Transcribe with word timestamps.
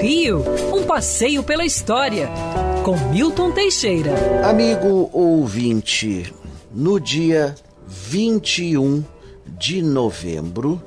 Rio, 0.00 0.44
um 0.72 0.84
passeio 0.84 1.42
pela 1.42 1.64
história, 1.64 2.28
com 2.84 2.96
Milton 3.10 3.50
Teixeira. 3.50 4.12
Amigo 4.48 5.10
ouvinte, 5.12 6.32
no 6.72 7.00
dia 7.00 7.54
21 7.88 9.04
de 9.46 9.82
novembro, 9.82 10.80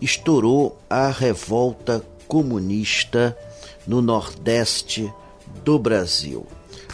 estourou 0.00 0.78
a 0.88 1.08
revolta 1.08 2.02
comunista 2.26 3.36
no 3.86 4.02
Nordeste 4.02 5.12
do 5.64 5.78
Brasil. 5.78 6.46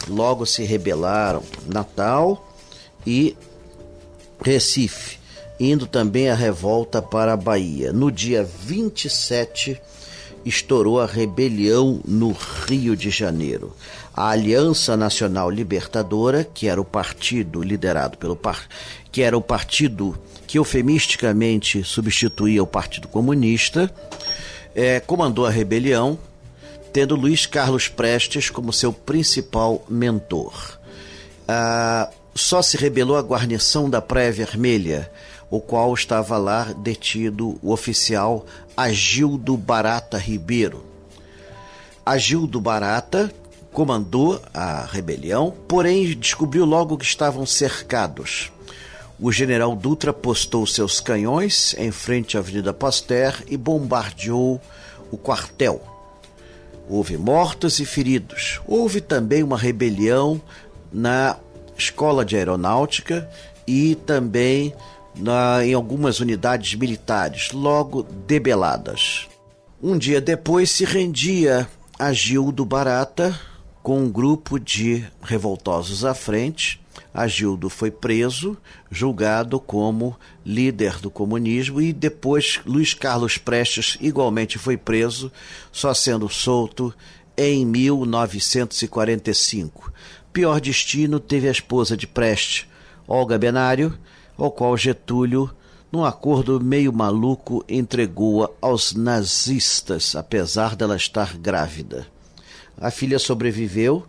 Logo 0.07 0.45
se 0.45 0.63
rebelaram 0.63 1.43
Natal 1.65 2.47
e 3.05 3.35
Recife, 4.43 5.19
indo 5.59 5.85
também 5.85 6.29
a 6.29 6.35
revolta 6.35 7.01
para 7.01 7.33
a 7.33 7.37
Bahia. 7.37 7.91
No 7.91 8.11
dia 8.11 8.43
27 8.43 9.81
estourou 10.47 10.99
a 10.99 11.05
rebelião 11.05 12.01
no 12.05 12.31
Rio 12.31 12.95
de 12.95 13.09
Janeiro. 13.09 13.75
A 14.13 14.29
Aliança 14.29 14.97
Nacional 14.97 15.49
Libertadora, 15.49 16.43
que 16.43 16.67
era 16.67 16.81
o 16.81 16.85
partido 16.85 17.61
liderado 17.61 18.17
pelo 18.17 18.35
par... 18.35 18.67
que 19.11 19.21
era 19.21 19.37
o 19.37 19.41
partido 19.41 20.17
que 20.47 20.57
eufemisticamente 20.57 21.83
substituía 21.83 22.63
o 22.63 22.67
Partido 22.67 23.07
Comunista, 23.07 23.93
é, 24.73 24.99
comandou 24.99 25.45
a 25.45 25.49
rebelião, 25.49 26.17
tendo 26.93 27.15
Luiz 27.15 27.45
Carlos 27.45 27.87
Prestes 27.87 28.49
como 28.49 28.71
seu 28.71 28.93
principal 28.93 29.85
mentor. 29.89 30.79
Ah, 31.47 32.09
só 32.33 32.61
se 32.61 32.77
rebelou 32.77 33.17
a 33.17 33.21
guarnição 33.21 33.89
da 33.89 34.01
Praia 34.01 34.31
Vermelha, 34.31 35.11
o 35.49 35.59
qual 35.59 35.93
estava 35.93 36.37
lá 36.37 36.73
detido 36.73 37.57
o 37.61 37.71
oficial 37.71 38.45
Agildo 38.75 39.55
Barata 39.55 40.17
Ribeiro. 40.17 40.83
Agildo 42.05 42.59
Barata 42.59 43.31
comandou 43.71 44.41
a 44.53 44.85
rebelião, 44.85 45.53
porém 45.67 46.17
descobriu 46.17 46.65
logo 46.65 46.97
que 46.97 47.05
estavam 47.05 47.45
cercados. 47.45 48.51
O 49.19 49.31
general 49.31 49.75
Dutra 49.75 50.13
postou 50.13 50.65
seus 50.67 50.99
canhões 50.99 51.75
em 51.77 51.91
frente 51.91 52.37
à 52.37 52.39
Avenida 52.39 52.73
Pasteur 52.73 53.43
e 53.47 53.57
bombardeou 53.57 54.61
o 55.11 55.17
quartel. 55.17 55.81
Houve 56.89 57.17
mortos 57.17 57.79
e 57.79 57.85
feridos. 57.85 58.61
Houve 58.65 59.01
também 59.01 59.43
uma 59.43 59.57
rebelião 59.57 60.41
na 60.91 61.35
Escola 61.77 62.23
de 62.23 62.37
Aeronáutica 62.37 63.29
e 63.65 63.95
também 63.95 64.73
na, 65.19 65.65
em 65.65 65.73
algumas 65.73 66.19
unidades 66.19 66.73
militares, 66.75 67.51
logo 67.51 68.03
debeladas. 68.03 69.27
Um 69.81 69.97
dia 69.97 70.19
depois 70.19 70.71
se 70.71 70.85
rendia 70.85 71.67
a 71.99 72.11
Gildo 72.13 72.65
Barata 72.65 73.37
com 73.87 74.01
um 74.01 74.09
grupo 74.09 74.59
de 74.59 75.05
revoltosos 75.21 76.03
à 76.03 76.13
frente. 76.13 76.81
Agildo 77.13 77.69
foi 77.69 77.89
preso, 77.89 78.57
julgado 78.91 79.57
como 79.59 80.19
líder 80.45 80.99
do 80.99 81.09
comunismo, 81.09 81.81
e 81.81 81.93
depois 81.93 82.59
Luiz 82.65 82.93
Carlos 82.93 83.37
Prestes 83.37 83.97
igualmente 84.01 84.57
foi 84.57 84.75
preso, 84.75 85.31
só 85.71 85.93
sendo 85.93 86.27
solto 86.27 86.93
em 87.37 87.65
1945. 87.65 89.93
Pior 90.33 90.59
destino 90.59 91.17
teve 91.19 91.47
a 91.47 91.51
esposa 91.51 91.95
de 91.95 92.05
Prestes, 92.05 92.65
Olga 93.07 93.37
Benário, 93.37 93.97
ao 94.37 94.51
qual 94.51 94.77
Getúlio, 94.77 95.49
num 95.91 96.05
acordo 96.05 96.59
meio 96.59 96.93
maluco, 96.93 97.63
entregou-a 97.67 98.49
aos 98.61 98.93
nazistas, 98.93 100.15
apesar 100.15 100.75
dela 100.75 100.95
estar 100.95 101.37
grávida. 101.37 102.07
A 102.77 102.91
filha 102.91 103.17
sobreviveu, 103.17 104.05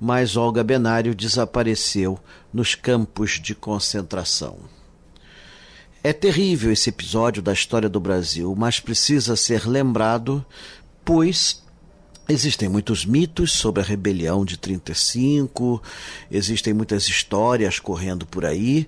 mas 0.00 0.36
Olga 0.36 0.62
Benário 0.62 1.14
desapareceu 1.14 2.18
nos 2.52 2.74
campos 2.74 3.40
de 3.40 3.54
concentração. 3.54 4.58
É 6.04 6.12
terrível 6.12 6.72
esse 6.72 6.90
episódio 6.90 7.40
da 7.40 7.52
história 7.52 7.88
do 7.88 8.00
Brasil, 8.00 8.54
mas 8.58 8.80
precisa 8.80 9.36
ser 9.36 9.66
lembrado, 9.68 10.44
pois 11.04 11.62
Existem 12.28 12.68
muitos 12.68 13.04
mitos 13.04 13.50
sobre 13.50 13.82
a 13.82 13.84
rebelião 13.84 14.44
de 14.44 14.56
35, 14.56 15.82
existem 16.30 16.72
muitas 16.72 17.08
histórias 17.08 17.80
correndo 17.80 18.24
por 18.24 18.44
aí, 18.44 18.86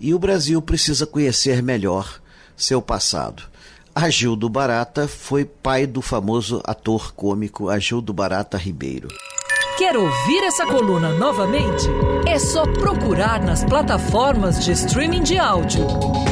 e 0.00 0.14
o 0.14 0.18
Brasil 0.18 0.60
precisa 0.62 1.06
conhecer 1.06 1.62
melhor 1.62 2.20
seu 2.56 2.80
passado. 2.80 3.42
Agildo 3.94 4.48
Barata 4.48 5.06
foi 5.06 5.44
pai 5.44 5.86
do 5.86 6.00
famoso 6.00 6.62
ator 6.64 7.12
cômico 7.12 7.68
Agildo 7.68 8.12
Barata 8.12 8.56
Ribeiro. 8.56 9.08
Quer 9.76 9.96
ouvir 9.96 10.44
essa 10.44 10.66
coluna 10.66 11.14
novamente? 11.14 11.86
É 12.26 12.38
só 12.38 12.64
procurar 12.64 13.42
nas 13.42 13.64
plataformas 13.64 14.64
de 14.64 14.72
streaming 14.72 15.22
de 15.22 15.38
áudio. 15.38 15.86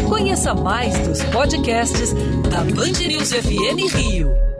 Conheça 0.08 0.54
mais 0.54 0.98
dos 1.06 1.22
podcasts 1.24 2.12
da 2.50 2.58
Band 2.58 3.06
News 3.06 3.32
FM 3.32 3.92
Rio. 3.94 4.57